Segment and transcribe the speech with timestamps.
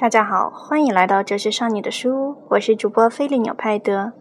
[0.00, 4.12] 大家好，欢迎来到哲学少女的书屋，我是主播菲利纽派德，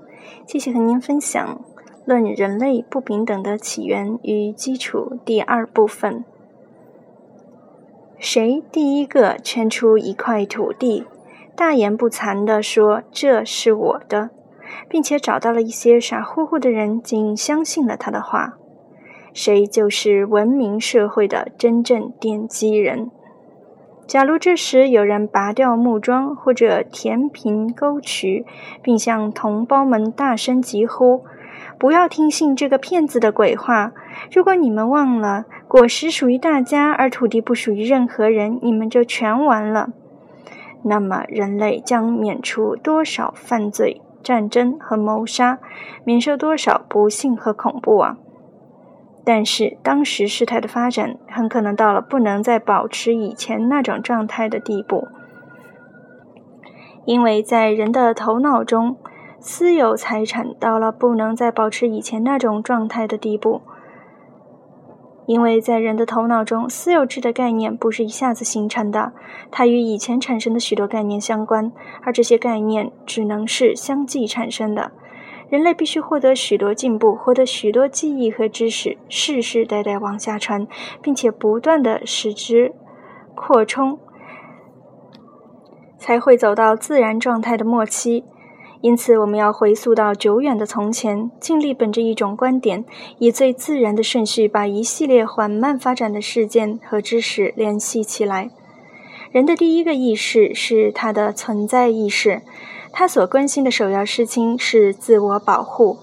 [0.44, 1.62] 继续和您分享
[2.04, 6.26] 《论人类不平等的起源与基础》第二部分。
[8.18, 11.05] 谁第一个圈出一块土地，
[11.55, 14.31] 大言不惭地说这是我的，
[14.89, 18.57] 并且找到了一些傻乎乎的人，竟相信了他的话？
[19.31, 23.12] 谁就是文明社会的真正奠基人？
[24.08, 28.45] 假如这时有人拔掉木桩或者填平沟渠，
[28.82, 31.26] 并向同胞们大声疾呼
[31.77, 33.91] ：“不要听信这个骗子的鬼话！
[34.32, 39.90] 如果你们忘了果实属于大家，而土地不属于任何人，你们就全完了。”
[40.84, 45.60] 那么，人类将免除多少犯罪、战争和谋杀，
[46.05, 48.18] 免受多少不幸和恐怖啊！
[49.30, 55.09] 但是，当时事态的发展很可能到了不能再保持以前那种状态的地步，
[57.04, 58.96] 因为在人的头脑中，
[59.41, 63.60] 私有财产到了不能再保持以前那种状态的地步，
[65.25, 69.11] 因为在人的头脑中，私有制的概念不是一下子形成的，
[69.52, 74.93] 它与以前产生的许多概念相关，而这些概念只能是相继产生的。
[75.49, 80.67] 人类必须获得许多进步，获得许多记忆和知识，世世代代往下传，
[81.01, 82.73] 并且不断的使之
[83.33, 83.97] 扩充，
[85.97, 88.25] 才会走到自然状态的末期。
[88.81, 92.85] 因此，我们要回溯到久远的从前，尽力本着一种观点，
[93.17, 98.51] 以最自然的顺序，把一系列缓慢发展的事件和知识联系起来。
[99.31, 102.43] 人的第一个意识是他的存在意识。
[102.99, 105.99] 他所关心的首要事情是自我保护。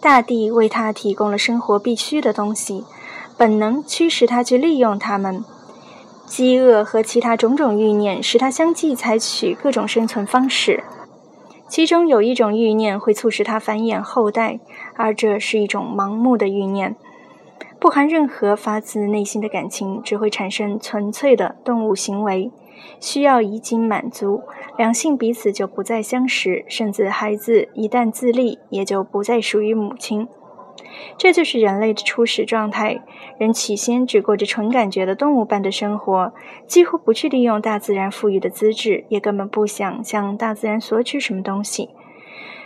[0.00, 2.84] 大地为他提供了生活必需的东西，
[3.36, 5.44] 本能驱使他去利用它们。
[6.24, 10.84] 饥饿和其他种种欲念使他相继采取各种生存方式。
[11.68, 14.60] 其中有一种欲念会促使他繁衍后代，
[14.94, 16.94] 而这是一种盲目的欲念，
[17.78, 22.50] 不含任何发自内心的感情，只会产生纯粹的动物行为。
[23.00, 24.42] 需要已经满足，
[24.76, 30.28] 两性彼此就不再相识，甚至孩子一旦自立，也就不再属于母亲。
[31.16, 33.02] 这就是人类的初始状态。
[33.38, 36.32] 人起先只过着纯感觉的动物般的生活，
[36.66, 41.90] 几乎不去利用大自然赋予的资质，也根本不想向大自然索取什么东西。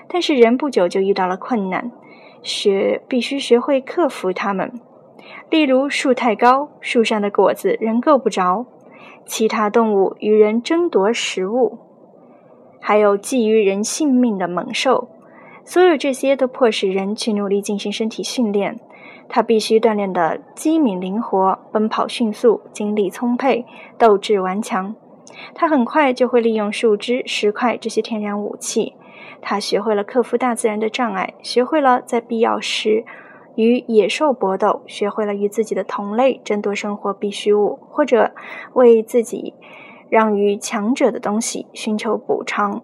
[0.08, 1.90] 但是人不久就遇到了困难，
[2.42, 4.72] 学必须学会克服它们。
[5.48, 8.66] 例如树太高，树上的果子人够不着。
[9.26, 11.78] 其他动物与人争夺食物，
[12.80, 15.08] 还有觊觎人性命的猛兽，
[15.64, 18.80] 所有这些都迫使人去努力进行身体训练。
[19.28, 23.64] 他必须锻炼的机敏灵活，奔跑迅速，精力充沛，
[23.96, 24.96] 斗志顽强。
[25.54, 28.94] 他很快就会利用树枝、石块这些天然武器。
[29.40, 33.04] 他学会了克服大自然的障碍，学会了在必要时。
[33.56, 38.32] 与野兽搏斗，学会了与自己的同类争夺生活必需物，或者
[38.74, 39.54] 为自己
[40.08, 42.82] 让与强者的东西寻求补偿。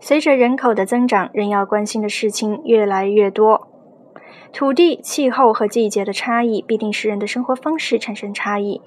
[0.00, 3.68] 随着人口的增长，人要关心的事情越来越多。
[4.52, 8.80] 土地、气候和季节的差异必定使人的生活方式产生差异。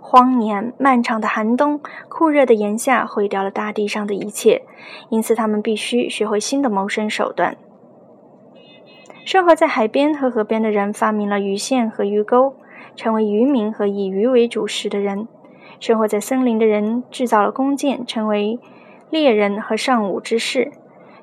[0.00, 4.62] 荒年、漫长的寒冬、酷热的炎夏毁掉了大地上的一切，
[5.10, 7.56] 因此他们必须学会新的谋生手段。
[9.26, 12.54] 生活在海边和河边的人发明了鱼线和鱼钩，
[12.94, 15.26] 成为渔民和以鱼为主食的人；
[15.80, 18.60] 生活在森林的人制造了弓箭，成为
[19.10, 20.70] 猎人和尚武之士；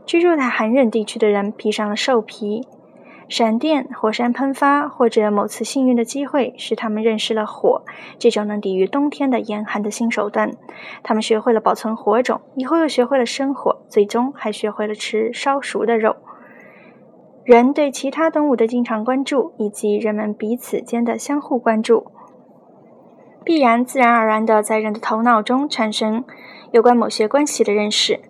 [0.05, 2.67] 居住在寒冷地区的人披上了兽皮。
[3.29, 7.83] 闪电、火山喷发，或者某次幸运的机会，使他们认识了火
[8.19, 10.51] 这种能抵御冬天的严寒的新手段。
[11.03, 16.17] 他们学会了保存火种，以后又学会了生火，最终还学会了吃烧熟的肉。
[17.43, 22.05] 人对其他动物的经常关注，以及人们彼此间的相互关注，
[23.43, 26.23] 必然自然而然的在人的头脑中产生
[26.71, 28.21] 有关某些关系的认识。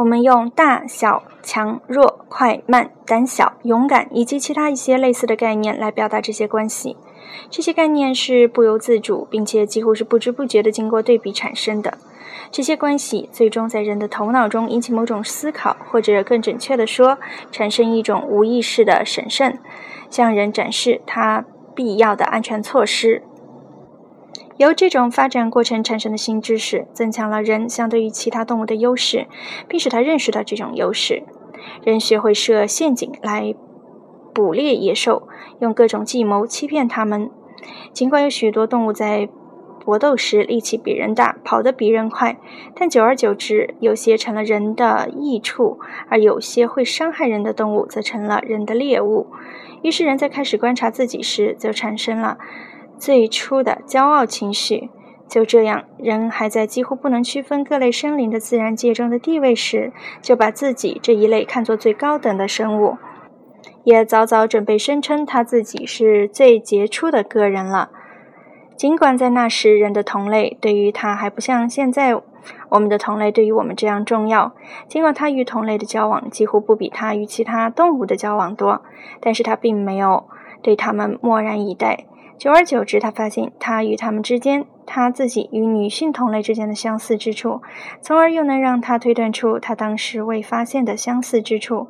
[0.00, 6.96] 我们用大小、强弱、快慢、胆小、勇敢以及其他一些类似的概念来表达这些关系。
[7.50, 11.98] 这些概念是不由自主，并且几乎是不知不觉地经过对比产生的。
[12.50, 17.18] 这些关系最终在人的头脑中引起某种思考，或者更准确地说，
[17.52, 19.58] 产生一种无意识的审慎，
[20.08, 21.44] 向人展示他
[21.74, 23.22] 必要的安全措施。
[24.60, 29.26] 由这种发展过程产生的新知识，增强了人相对于其他动物的优势，
[29.66, 31.22] 并使他认识到这种优势。
[31.82, 33.54] 人学会设陷阱来
[34.34, 35.26] 捕猎野兽，
[35.60, 37.30] 用各种计谋欺骗他们。
[37.94, 39.30] 尽管有许多动物在
[39.82, 42.38] 搏斗时力气比人大，跑得比人快，
[42.76, 45.78] 但久而久之，有些成了人的益处，
[46.10, 49.28] 而有些会伤害人的动物则成了人的猎物。
[49.82, 52.36] 于是，人在开始观察自己时，就产生了
[53.00, 54.90] 最初的骄傲情绪。
[55.26, 62.96] 就这样，人还在几乎不能区分各类生灵的自然界中的地位时，就把自己这一类看作最高等的生物，
[63.84, 67.90] 也早早准备声称他自己是最杰出的个人了。
[68.76, 72.20] 尽管在那时，人的同类对于他还不像现在
[72.70, 74.52] 我们的同类对于我们这样重要，
[74.88, 78.82] 尽管他与同类的交往几乎不比他与其他动物的交往多，
[79.20, 80.24] 但是他并没有
[80.60, 82.06] 对他们漠然以待。
[82.40, 84.64] 久而久之，他发现他与他们之间。
[84.86, 87.60] 他自己与女性同类之间的相似之处，
[88.00, 91.88] 从而又能让他推断出他当时未发现的相似之处。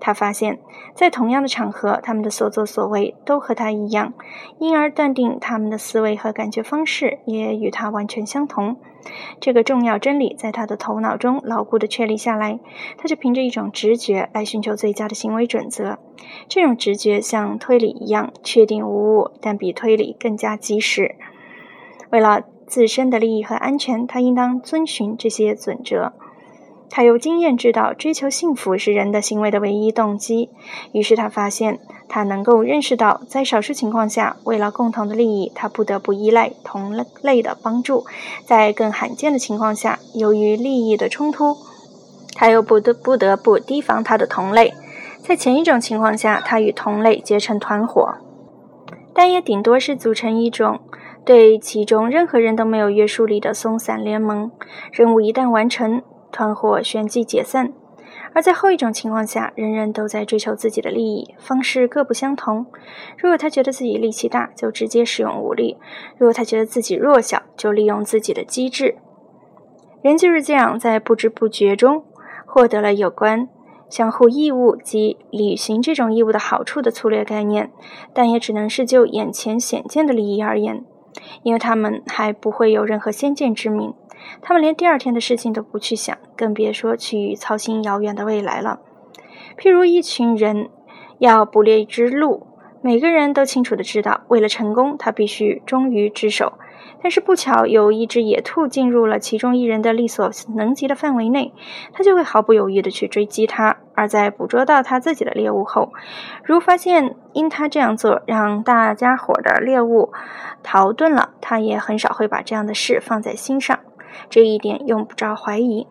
[0.00, 0.58] 他发现，
[0.92, 4.12] 在同样的场合，他们的所作所为都和他一样，
[4.58, 8.76] 因而断定他们的思维和感觉方式也与他完全相同。
[9.40, 12.60] 这个重要真理在他的头脑中牢固的确立下来，
[12.96, 15.98] 他就凭着一种直觉来寻求最佳的行为准则。
[16.48, 21.16] 这种直觉像推理一样确定无误，但比推理更加及时。
[22.10, 26.12] 为了自身的利益和安全，他应当遵循这些准则。
[26.94, 30.50] 他有经验知道，追求幸福是人的行为的唯一动机。
[30.92, 38.04] 于是他发现，他能够认识到，在少数情况下，为了共同的利益，他不得不依赖同类的帮助；
[38.44, 41.56] 在更罕见的情况下，由于利益的冲突，
[42.34, 44.74] 他又不得不得不提防他的同类。
[45.22, 48.16] 在前一种情况下，他与同类结成团伙，
[49.14, 50.80] 但也顶多是组成一种。
[51.24, 54.50] 对其中任何人都没有约束力的松散联盟，
[54.90, 56.02] 任务一旦完成，
[56.32, 57.72] 团伙旋即解散。
[58.34, 62.66] 而在后一种情况下，人人都在追求自己的利益，方式各不相同。
[63.18, 65.76] 如果他觉得自己力气大，就直接使用武力；
[66.18, 68.96] 如果他觉得自己弱小，就利用自己的机智。
[70.02, 72.04] 人就是这样，在不知不觉中
[72.46, 73.48] 获得了有关
[73.90, 77.70] 相互义务及履行这种义务的好处的粗略概念，
[78.14, 80.84] 但也只能是就眼前显见的利益而言。
[81.42, 83.92] 因为他们还不会有任何先见之明，
[84.40, 88.80] 他们连第二天的事情都不去想，更别说去操心遥远的未来了。
[89.58, 90.70] 譬如一群人
[91.18, 92.46] 要捕猎一只鹿，
[92.80, 96.54] 每个人都清楚的知道，为了成功，他必须忠于职守。
[97.00, 101.52] 但是不巧有一只野兔进入了其中一人的力所能及的范围内，
[101.92, 103.78] 他就会毫不犹豫地去追击它。
[103.94, 105.92] 而在捕捉到他自己的猎物后，
[106.44, 110.12] 如发现因他这样做让大家伙的猎物
[110.62, 113.80] 逃遁了，他也很少会把这样的事放在心上。
[114.28, 115.86] 这一点用不着怀疑。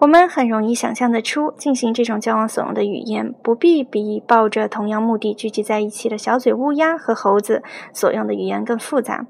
[0.00, 9.26] 我们很容易想象得出，进行这种交往所用的语言，不必比抱着同样目的聚集在一起的小嘴乌鸦和猴子所用的语言更复杂。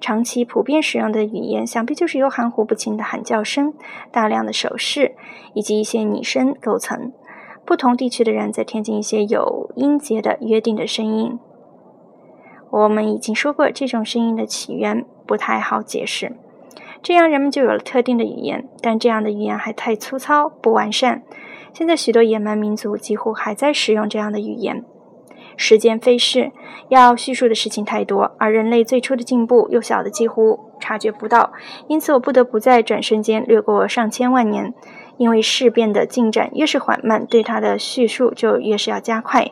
[0.00, 3.72] 长期普遍使用的语言，想必就是由含糊不清的喊叫声、
[4.10, 5.14] 大量的手势
[5.54, 7.12] 以及一些拟声构成。
[7.64, 11.38] 不同地区的人在添进一些有音节的约定的声音。
[12.70, 16.36] 我们已经说过，这种声音的起源不太好解释。
[17.04, 21.22] 这样人们就有了特定的语言，但这样的语言还太粗糙、不完善。
[21.74, 24.82] 现在许多野蛮民族几乎还在使用这样的语言。
[25.54, 26.50] 时间飞逝，
[26.88, 31.52] 要叙述的事情太多，而人类最初的进步又小的几乎察觉不到，
[31.88, 34.72] 因此我不得不在转瞬间掠过上千万年。
[35.18, 39.50] 因为事变的进展越是缓慢，对它的叙述就越是要加快。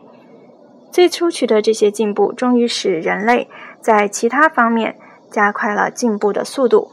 [0.91, 3.47] 最初取得这些进步，终于使人类
[3.79, 4.97] 在其他方面
[5.31, 6.92] 加快了进步的速度。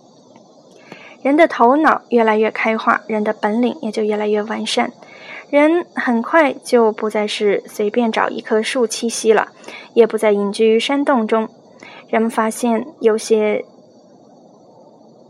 [1.21, 4.91] 人的头脑越来越开化，人的本领也就越来越完善。
[5.49, 9.49] 人很快就不再是随便找一棵树栖息了，
[9.93, 11.49] 也不再隐居于山洞中。
[12.07, 13.65] 人们发现有些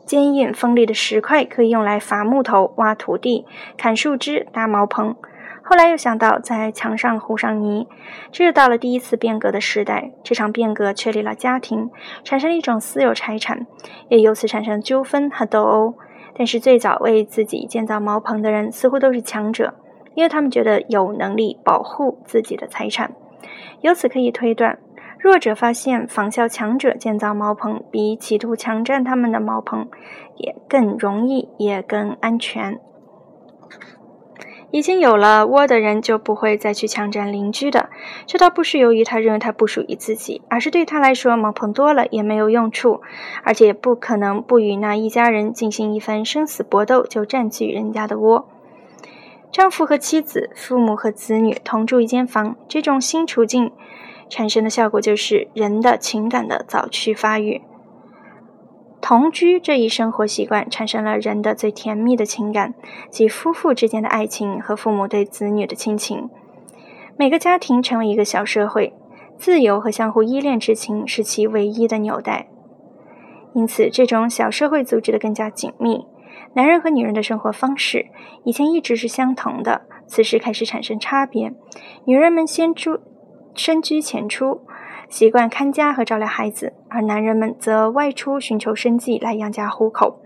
[0.06, 3.46] 坚硬锋利的石块可以用来伐木头、挖土地、
[3.78, 5.16] 砍树枝、搭茅棚。
[5.70, 7.88] 后来又想到在墙上糊上泥。
[8.32, 10.10] 这是到了第一次变革的时代。
[10.24, 11.92] 这场变革确立了家庭，
[12.24, 13.68] 产生了一种私有财产，
[14.08, 15.94] 也由此产生纠纷和斗殴。
[16.36, 19.76] 但是最早为自己建造茅棚的人似乎都是强者。
[20.16, 23.14] 因为他们觉得有能力保护自己的财产，
[23.82, 24.80] 由此可以推断，
[25.20, 29.88] 弱者发现仿效强者建造茅棚，比企图强占他们的茅棚
[30.36, 32.80] 也更容易，也更安全。
[34.72, 37.90] 已经有了窝的人就不会再去抢占邻居的，
[38.28, 43.02] 这倒不是由于他认为它不属于自己，而是对他来说，茅棚多了也没有用处，
[43.44, 48.48] 而且不可能不与那一家人进行一番生死搏斗就占据人家的窝。
[49.52, 53.72] 丈夫和妻子、父母和子女同住一间房，这种新处境
[54.30, 57.64] 产生的效果就是人的情感的早期发育。
[59.02, 62.74] 同居这一生活习惯产生了人的最甜蜜的情感，
[63.10, 66.30] 即夫妇之间的爱情和父母对子女的亲情。
[67.18, 68.94] 每个家庭成为一个小社会，
[69.38, 72.48] 自由和相互依恋之情是其唯一的纽带。
[73.56, 76.06] 因此，这种小社会组织的更加紧密。
[76.54, 78.08] 男人和女人的生活方式
[78.44, 81.54] 以前一直是相同的，此时开始产生差别。
[82.06, 83.00] 女人们先出
[83.56, 84.62] 深居浅出。
[85.10, 90.20] 习惯看家和照料孩子，而男人们则外出寻求生计来养家糊口。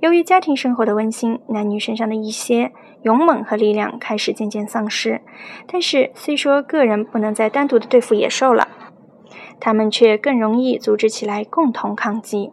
[0.00, 5.20] 由于家庭生活的温馨，男女身上的一些勇猛和力量开始渐渐丧失。
[5.66, 8.68] 但是，虽说个人不能再单独的对付野兽了，
[9.60, 12.52] 他们却更容易组织起来共同抗击。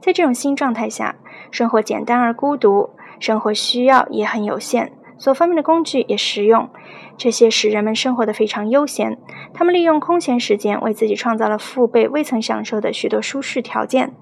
[0.00, 1.16] 在这种新状态下，
[1.50, 4.92] 生活简单而孤独，生活需要也很有限。
[5.16, 6.68] 所发明的工具也实用，
[7.16, 9.18] 这些使人们生活的非常悠闲。
[9.52, 14.12] 他们利用空闲时间为自己创造了父辈未曾享受的许多舒适条件，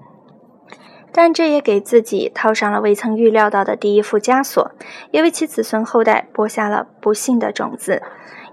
[1.11, 4.71] 但这也给自己套上了未曾预料到的第一副枷锁，
[5.11, 8.01] 也为其子孙后代播下了不幸的种子。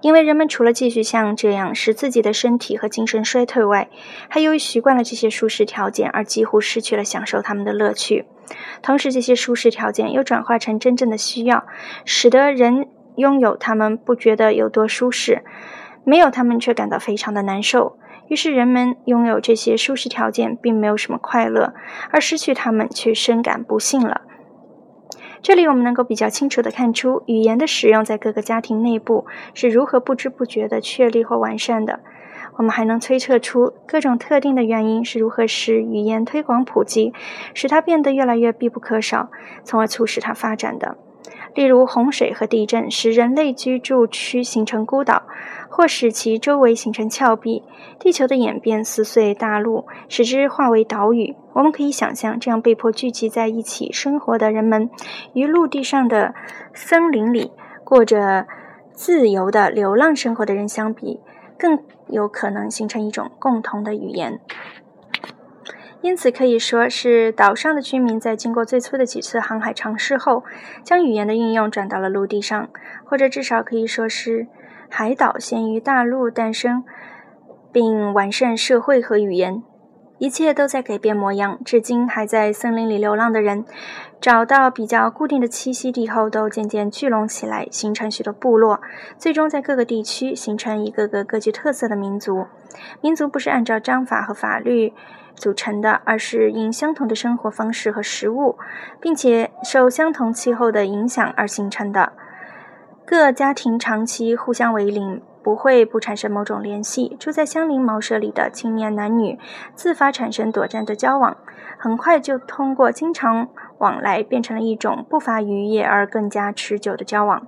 [0.02, 3.88] 因为人们除了继续像这样使自己的身体和精神衰退外，
[4.28, 8.26] 还由于习惯了这些舒适条件而几乎失去了享受他们的乐趣。
[8.82, 11.66] 同时，这些舒适条件又转化成真正的需要，
[12.04, 15.44] 使得人拥有他们不觉得有多舒适，
[16.04, 17.98] 没有他们却感到非常的难受。
[18.28, 21.74] 于是，人们拥有这些舒适条件并没有什么快乐，
[22.10, 24.22] 而失去他们却深感不幸了。
[25.42, 32.00] 这里我们能够比较清楚地看出，语言的使用在各个家庭内部是如何不知不觉地确立或完善的。
[32.56, 37.14] 我们还能推测出各种特定的原因是如何使语言推广普及，
[37.54, 39.30] 使它变得越来越必不可少，
[39.64, 40.98] 从而促使它发展的。
[41.54, 45.22] 例如，洪水和地震使人类居住区形成孤岛，
[45.68, 47.62] 或使其周围形成峭壁；
[47.98, 51.34] 地球的演变撕碎大陆，使之化为岛屿。
[51.52, 54.88] 我们可以想象，这样被迫聚集在一起生活的人们，
[55.32, 56.34] 与陆地上的
[56.72, 57.52] 森林里
[57.84, 58.46] 过着
[58.92, 61.20] 自由的流浪生活的人相比。
[61.58, 64.40] 更有可能形成一种共同的语言，
[66.02, 70.44] 因此可以说是岛上的居民在经过最初的几次航海尝试后，
[70.82, 72.68] 将语言的运用转到了陆地上，
[73.04, 74.46] 或者至少可以说是
[74.88, 76.84] 海岛先于大陆诞生，
[77.70, 79.62] 并完善社会和语言。
[80.20, 81.58] 一切都在改变模样。
[81.64, 83.64] 至今还在森林里流浪的人，
[84.20, 88.82] 找到比较固定的栖息地后，都渐渐聚拢起来，形成许多部落，
[89.16, 92.44] 最终在各个地区形成一个个各具特色的民族。
[93.00, 94.92] 民族不是按照章法和法律
[95.34, 98.58] 组成的，而是因相同的生活方式和食物，
[99.00, 102.12] 并且受相同气候的影响而形成的。
[103.06, 105.22] 各家庭长期互相为邻。
[105.42, 107.16] 不会不产生某种联系。
[107.18, 109.38] 住在相邻茅舍里的青年男女，
[109.74, 111.36] 自发产生短暂的交往，
[111.78, 117.46] 很快就通过经常往来，变成了一种不乏愉悦而更加持久的交往。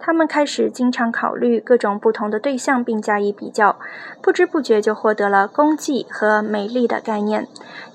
[0.00, 3.78] 他们开始经常考虑各种不同的对象，并加以比较，
[4.22, 7.46] 不知不觉就获得了功绩和美丽的概念，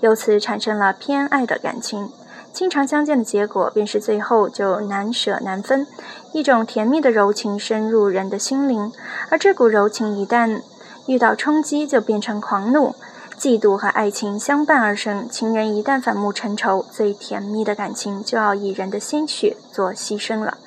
[0.01, 2.09] 由此产生了偏爱的感情。
[2.53, 5.87] 经常相见的结果，便是最后就难舍难分，
[6.33, 8.91] 一种甜蜜的柔情深入人的心灵。
[9.29, 10.61] 而这股柔情一旦
[11.07, 12.93] 遇到冲击，就变成狂怒、
[13.39, 15.27] 嫉妒和爱情相伴而生。
[15.27, 20.59] 情人一旦反目成仇，最甜蜜的感情就要以人的鲜血做牺牲了。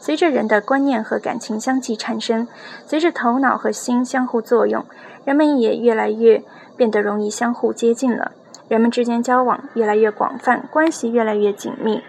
[0.00, 2.46] 随着人的观念和感情相继产生，
[2.86, 4.84] 随着头脑和心相互作用，
[5.24, 6.44] 人们也越来越
[6.76, 8.30] 变得容易相互接近了。
[8.68, 12.02] 人们之间交往越来越广泛，关系越来越紧密。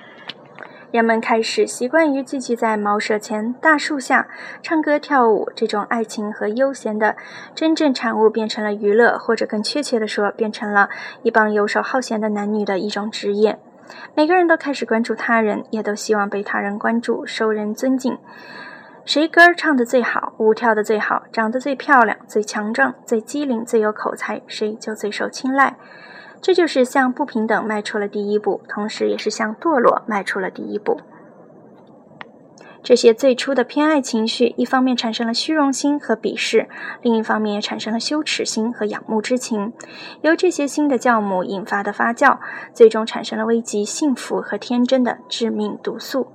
[0.89, 4.27] 人们开始习惯于聚集在茅舍前、大树下
[4.63, 5.51] 唱歌跳舞。
[5.53, 7.15] 这种爱情和悠闲的
[7.53, 10.89] 真正产物，变成了娱乐，或者更确切地说，变成了
[11.21, 13.59] 一帮游手好闲的男女的一种职业。
[14.15, 18.17] 每个人都开始关注他人，也都希望被他人关注、受人尊敬。
[19.05, 25.75] 谁歌唱得最好，舞跳得最好，长得最漂亮、最强壮、最机灵、最有口才，谁就最受青睐。
[26.41, 31.01] 这就是向不平等迈出了第一步，同时也是向堕落迈出了第一步。
[32.83, 36.69] 这些最初的偏爱情绪，一方面产生了虚荣心和鄙视，
[37.01, 39.73] 另一方面也产生了羞耻心和仰慕之情。
[40.21, 42.37] 由这些新的酵母引发的发酵，
[42.73, 46.27] 最终产生了危及幸福和天真的致命毒素。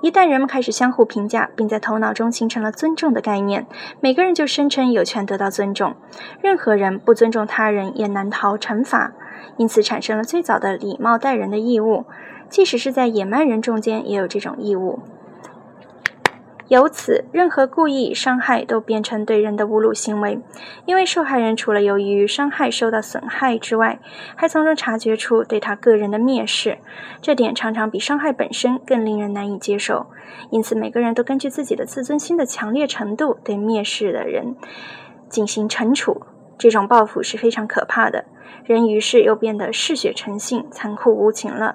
[0.00, 3.66] 一旦人们开始相互评价，并在头脑中形成了尊重的概念，
[4.00, 5.94] 每个人就声称有权得到尊重。
[6.40, 9.12] 任何人不尊重他人，也难逃惩罚。
[9.56, 12.06] 因此，产生了最早的礼貌待人的义务。
[12.48, 15.00] 即使是在野蛮人中间，也有这种义务。
[16.70, 20.38] 由此，任何故意伤害都变成对人的侮辱行为，
[20.86, 23.98] 因为受害人除了由于伤害受到损害之外，
[24.36, 26.78] 还从中察觉出对他个人的蔑视，
[27.20, 30.06] 这点常常比伤害本身更令人难以接受。
[30.50, 34.54] 因此，每个人都根据自己的自尊心的强烈程度，对蔑视的人
[35.28, 36.22] 进行惩处。
[36.56, 38.26] 这种报复是非常可怕的，
[38.64, 41.74] 人于是又变得嗜血成性、残酷无情了。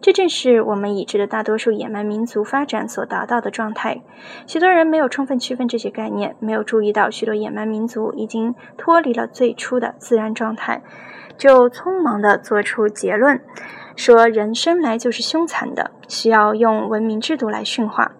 [0.00, 4.02] 这正是我们已知的大多数野蛮民族发展所达到的状态。
[4.46, 10.82] 许多人没有充分区分这些概念，没有注意到许多野蛮民族已经脱离了最初的自然状态，
[11.36, 13.40] 就匆忙地做出结论，
[13.96, 18.12] 说人生来就是凶残的，需要用文明制度来驯化。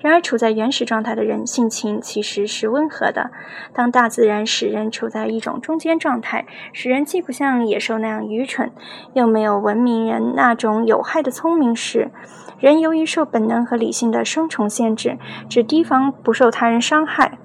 [0.00, 3.30] 然而，处在原始状态的人性情其实是温和的。
[3.72, 8.70] 当大自然使人处在一种中间状态，使人既不像野兽那样愚蠢，
[9.14, 12.10] 又没有文明人那种有害的聪明时，
[12.58, 15.18] 人由于受本能和理性的双重限制，
[15.48, 17.38] 只提防不受他人伤害，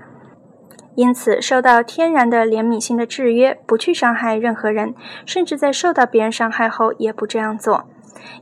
[0.96, 4.94] 因此受到天然的怜悯心的制约，不去伤害任何人，
[5.26, 7.86] 甚至在受到别人伤害后也不这样做。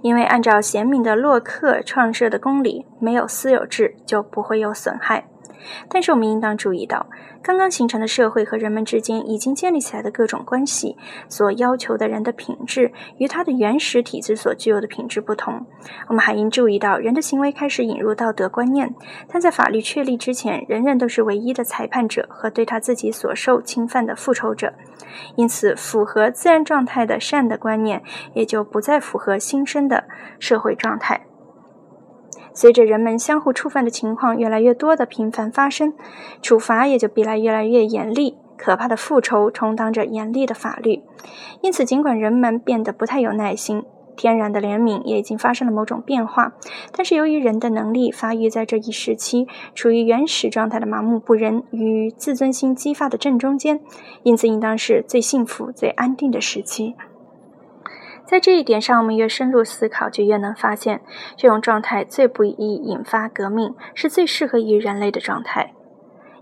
[0.02, 5.26] 因为按照贤明的洛克创设的公理，没有私有制就不会有损害。
[5.90, 7.08] 但是我们应当注意到，
[7.42, 10.98] 刚刚形成的社会和人们之间已经建立起来的各种关系，
[11.30, 15.66] 所要求的人的品质与他的原始体制所具有的品质不同。
[16.08, 18.94] 我们还应注意到，人的行为开始引入道德观念，
[19.28, 24.74] 但在法律确立之前，人人都是唯一的裁判者和对他自己所受侵犯的复仇者。
[25.36, 28.02] 因此，符合自然状态的善的观念
[28.34, 30.04] 也就不再符合新生的
[30.40, 31.26] 社会状态。
[32.58, 35.94] 随着人们相互触犯的情况越来越多的频繁发生，
[36.42, 38.36] 处罚也就必然越来越严厉。
[38.58, 41.04] 可怕的复仇充当着严厉的法律。
[41.62, 43.84] 因此，尽管人们变得不太有耐心，
[44.16, 46.54] 天然的怜悯也已经发生了某种变化，
[46.92, 53.80] 但是由于人的能力发育在这一时期处于原始状态的麻木不仁与自尊心激发的正中间，
[54.24, 56.96] 因此应当是最幸福、最安定的时期。
[58.27, 61.00] 在这一点上，我们越深入思考，就越能发现，
[61.38, 65.74] 这种状态最不易引发革命，是最适合于人类的状态。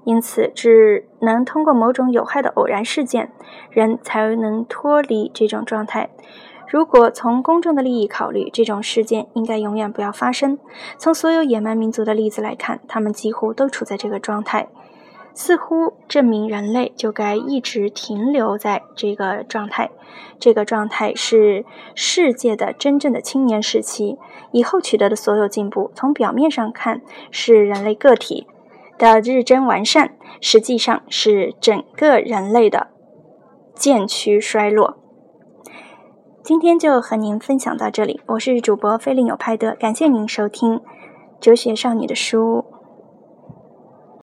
[0.03, 3.31] 因此，只能通过某种有害的偶然事件，
[3.69, 6.09] 人才能脱离这种状态。
[6.67, 10.57] 如果从公众的利益考虑，这种事件应该永远不要发生。
[10.97, 14.67] 从所有野蛮民族的例子来看，他们几乎都处在这个状态。
[15.35, 19.91] 似乎证明人类就该一直停留在这个状态，
[20.39, 24.17] 这个状态是世界的真正的青年时期。
[24.53, 28.47] 以后取得的所有进步，从表面上看是人类个体
[28.97, 32.87] 的日臻完善，实际上是整个人类的
[33.75, 34.95] 渐趋衰落。
[36.41, 40.77] 今天就和您分享到这里，我是主播菲利纽派德，感谢您收听
[41.41, 42.63] 《哲学少女的书》。